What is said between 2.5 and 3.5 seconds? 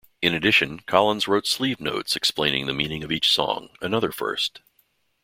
the meaning of each